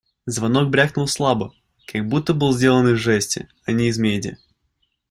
[0.25, 1.53] Звонок брякнул слабо,
[1.85, 4.35] как будто был сделан из жести, а не из меди.